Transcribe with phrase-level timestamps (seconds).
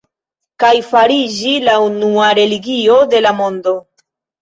[0.63, 3.81] Kaj fariĝi la unua religio de la mondo.